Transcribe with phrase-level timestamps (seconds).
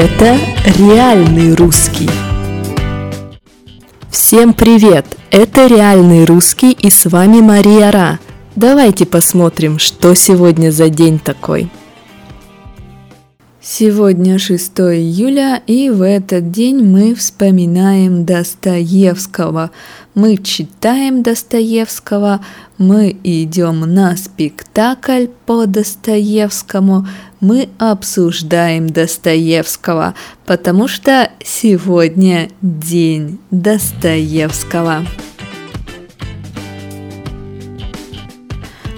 [0.00, 0.38] Это
[0.78, 2.08] реальный русский.
[4.08, 5.04] Всем привет!
[5.32, 8.20] Это реальный русский и с вами Мария Ра.
[8.54, 11.68] Давайте посмотрим, что сегодня за день такой.
[13.60, 19.72] Сегодня 6 июля, и в этот день мы вспоминаем Достоевского.
[20.14, 22.40] Мы читаем Достоевского,
[22.78, 27.08] мы идем на спектакль по Достоевскому,
[27.40, 30.14] мы обсуждаем Достоевского,
[30.46, 35.04] потому что сегодня день Достоевского.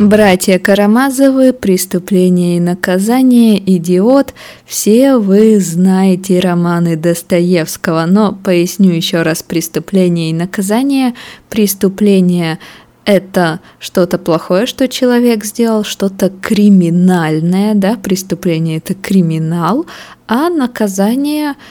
[0.00, 4.34] Братья Карамазовы, «Преступление и наказание», «Идиот»–
[4.66, 11.14] все вы знаете романы Достоевского, но поясню еще раз «Преступление и наказание».
[11.48, 12.58] «Преступление»–
[13.04, 19.86] это что-то плохое, что человек сделал, что-то криминальное, да, преступление– это криминал,
[20.26, 21.54] а наказание–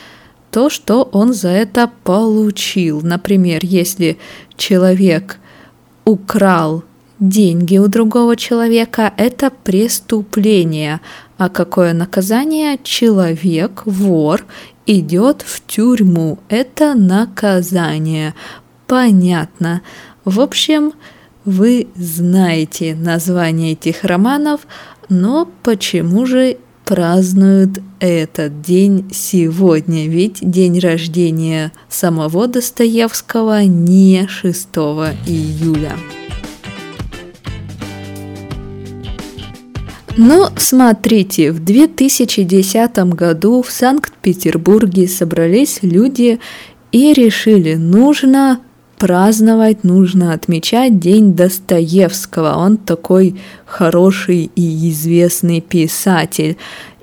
[0.53, 3.01] то, что он за это получил.
[3.01, 4.19] Например, если
[4.55, 5.39] человек
[6.05, 6.83] украл
[7.19, 11.01] деньги у другого человека– это преступление.
[11.39, 12.77] А какое наказание?
[12.83, 14.45] Человек, вор,
[14.85, 16.37] идет в тюрьму.
[16.49, 18.35] Это наказание.
[18.85, 19.81] Понятно.
[20.23, 20.93] В общем,
[21.45, 24.61] вы знаете название этих романов,
[25.09, 30.07] но почему же празднуют этот день сегодня?
[30.07, 34.67] Ведь день рождения самого Достоевского не 6
[35.25, 35.93] июля.
[40.15, 46.39] Ну, смотрите, в 2010 году в Санкт-Петербурге собрались люди
[46.91, 48.59] и решили, нужно
[49.03, 52.55] праздновать, нужно отмечать День Достоевского.
[52.55, 56.55] Он такой хороший и известный писатель.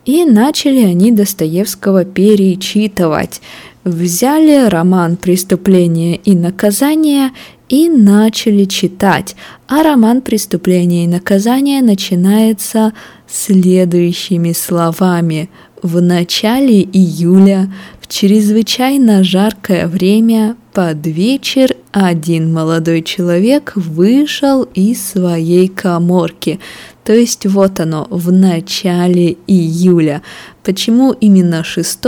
[0.07, 3.43] И начали они Достоевского перечитывать.
[3.85, 7.33] Взяли роман «Преступление и наказание»
[7.71, 9.37] и начали читать.
[9.69, 12.93] А роман «Преступление и наказание» начинается
[13.27, 15.49] следующими словами.
[15.81, 25.69] В начале июля, в чрезвычайно жаркое время, под вечер один молодой человек вышел из своей
[25.69, 26.59] коморки.
[27.05, 30.23] То есть вот оно, в начале июля.
[30.65, 31.99] Почему именно 6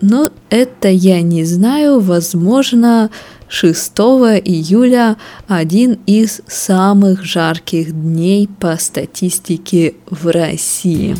[0.00, 3.10] но это я не знаю, возможно,
[3.48, 3.92] 6
[4.44, 5.16] июля
[5.46, 11.14] один из самых жарких дней по статистике в России.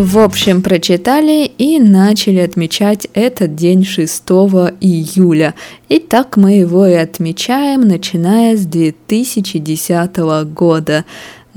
[0.00, 4.22] В общем, прочитали и начали отмечать этот день 6
[4.80, 5.54] июля.
[5.88, 10.16] И так мы его и отмечаем, начиная с 2010
[10.54, 11.04] года.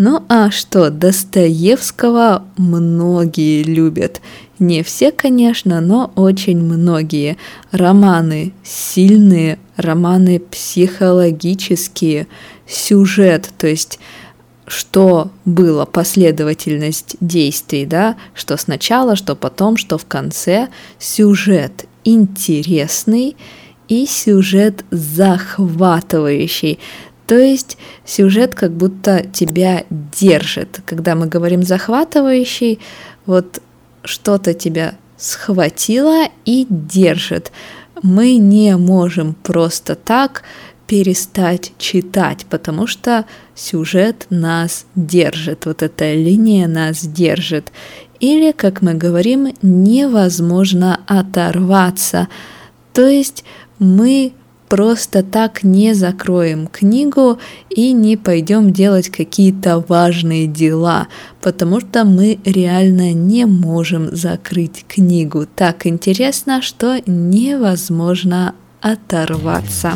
[0.03, 4.19] Ну а что, Достоевского многие любят.
[4.57, 7.37] Не все, конечно, но очень многие.
[7.69, 12.25] Романы сильные, романы психологические,
[12.65, 13.99] сюжет, то есть
[14.65, 23.35] что было последовательность действий, да, что сначала, что потом, что в конце, сюжет интересный
[23.87, 26.79] и сюжет захватывающий.
[27.31, 30.81] То есть сюжет как будто тебя держит.
[30.85, 32.79] Когда мы говорим захватывающий,
[33.25, 33.61] вот
[34.03, 37.53] что-то тебя схватило и держит.
[38.03, 40.43] Мы не можем просто так
[40.87, 43.23] перестать читать, потому что
[43.55, 47.71] сюжет нас держит, вот эта линия нас держит.
[48.19, 52.27] Или, как мы говорим, невозможно оторваться.
[52.91, 53.45] То есть
[53.79, 54.33] мы
[54.71, 57.39] просто так не закроем книгу
[57.69, 61.09] и не пойдем делать какие-то важные дела,
[61.41, 65.45] потому что мы реально не можем закрыть книгу.
[65.57, 69.95] Так интересно, что невозможно оторваться.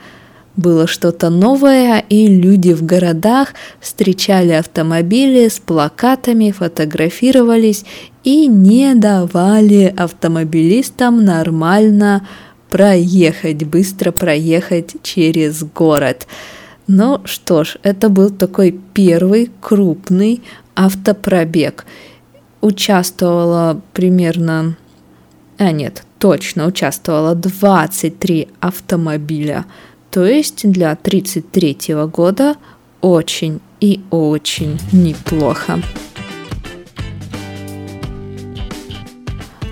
[0.57, 7.85] было что-то новое, и люди в городах встречали автомобили с плакатами, фотографировались
[8.23, 12.27] и не давали автомобилистам нормально
[12.69, 16.27] проехать, быстро проехать через город.
[16.87, 20.41] Ну что ж, это был такой первый крупный
[20.75, 21.85] автопробег.
[22.61, 24.77] Участвовало примерно...
[25.57, 29.65] А нет, точно участвовало 23 автомобиля.
[30.15, 32.56] То есть для 1933 года
[33.01, 35.81] очень и очень неплохо.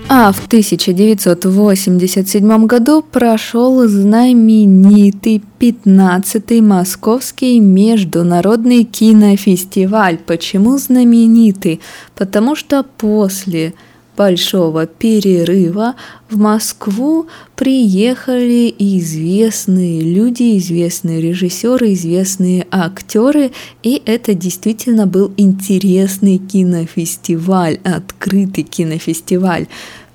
[0.06, 10.18] А в 1987 году прошел знаменитый 15-й Московский международный кинофестиваль.
[10.18, 11.80] Почему знаменитый?
[12.14, 13.72] Потому что после
[14.16, 15.94] большого перерыва
[16.30, 17.26] в Москву
[17.56, 23.50] приехали известные люди, известные режиссеры, известные актеры,
[23.82, 29.66] и это действительно был интересный кинофестиваль, открытый кинофестиваль.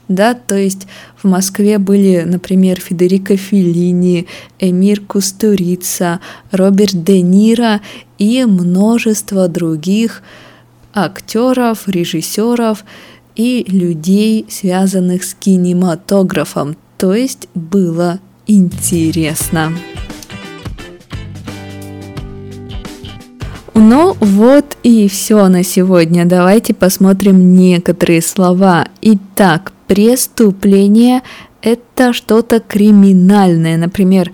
[0.10, 0.88] Да, то есть
[1.22, 4.26] в Москве были, например, Федерико Феллини,
[4.58, 6.20] Эмир Кустурица,
[6.52, 7.80] Роберт Де Ниро
[8.18, 10.24] и множество других
[10.96, 12.84] актеров, режиссеров
[13.40, 16.76] и людей, связанных с кинематографом.
[16.98, 19.72] То есть было интересно.
[23.74, 26.26] Ну вот и все на сегодня.
[26.26, 28.90] Давайте посмотрим некоторые слова.
[29.02, 31.22] Итак, преступление–
[31.62, 33.78] это что-то криминальное.
[33.78, 34.34] Например,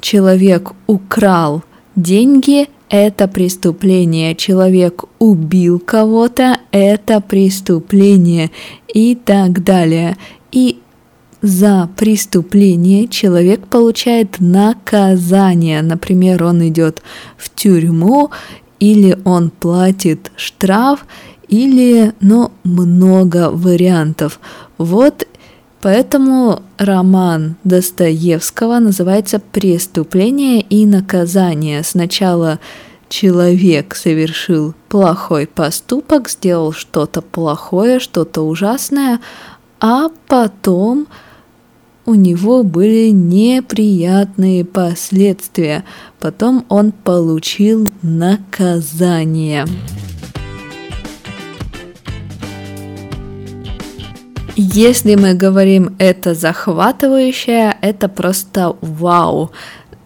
[0.00, 1.62] человек украл
[1.94, 4.34] деньги– это преступление.
[4.34, 8.50] Человек убил кого-то– это преступление.
[8.92, 10.16] И так далее.
[10.52, 10.80] И
[11.42, 15.82] за преступление человек получает наказание.
[15.82, 17.02] Например, он идет
[17.36, 18.30] в тюрьму
[18.80, 21.06] или он платит штраф,
[21.48, 24.40] или, ну, много вариантов.
[24.78, 25.26] Вот
[25.84, 31.82] поэтому роман Достоевского называется «Преступление и наказание».
[31.82, 32.58] Сначала
[33.10, 39.20] человек совершил плохой поступок, сделал что-то плохое, что-то ужасное,
[39.78, 41.06] а потом
[42.06, 45.84] у него были неприятные последствия.
[46.18, 49.66] Потом он получил наказание.
[54.56, 59.50] Если мы говорим это захватывающее, это просто вау.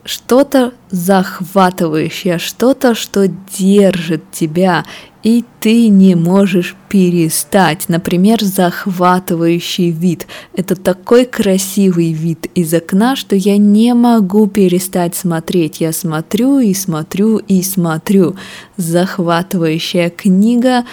[0.04, 4.86] Что-то захватывающее, что-то, что держит тебя,
[5.22, 7.90] и ты не можешь перестать.
[7.90, 10.26] Например, захватывающий вид.
[10.54, 15.82] Это такой красивый вид из окна, что я не могу перестать смотреть.
[15.82, 18.36] Я смотрю и смотрю и смотрю.
[18.78, 20.86] Захватывающая книга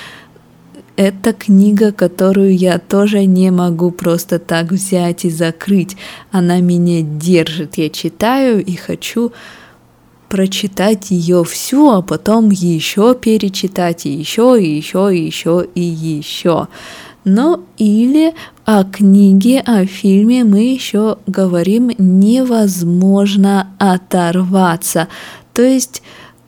[0.97, 5.97] это книга, которую я тоже не могу просто так взять и закрыть.
[6.31, 7.77] Она меня держит.
[7.77, 9.31] Я читаю и хочу
[10.29, 16.67] прочитать ее всю, а потом еще перечитать, и еще, и еще, и еще, и еще.
[17.23, 18.33] Ну или
[18.65, 25.07] о книге, о фильме мы еще говорим невозможно оторваться.
[25.53, 26.03] То есть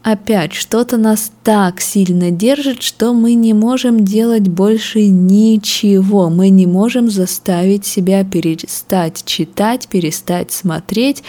[0.10, 6.30] Опять что-то нас так сильно держит, что мы не можем делать больше ничего.
[6.30, 11.24] Мы не можем заставить себя перестать читать, перестать смотреть,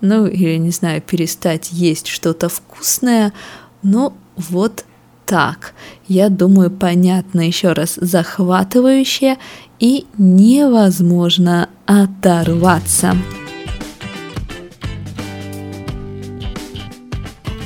[0.00, 3.32] ну или, не знаю, перестать есть что-то вкусное.
[3.82, 4.84] Ну вот
[5.26, 5.74] так.
[6.06, 9.38] Я думаю, понятно еще раз, захватывающее
[9.80, 13.16] и невозможно оторваться.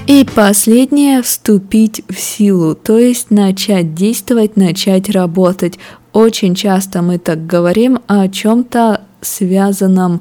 [0.07, 5.79] И последнее– вступить в силу, то есть начать действовать, начать работать.
[6.13, 10.21] Очень часто мы так говорим о чем-то связанном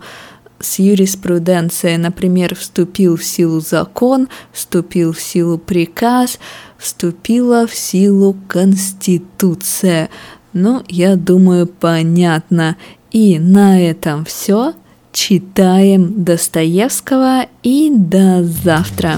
[0.58, 1.98] с юриспруденцией.
[1.98, 6.40] Например, вступил в силу закон, вступил в силу приказ,
[6.78, 10.10] вступила в силу Конституция.
[10.54, 12.78] Ну, я думаю, понятно.
[13.12, 14.76] И на этом все.
[15.12, 19.18] Читаем Достоевского и до завтра.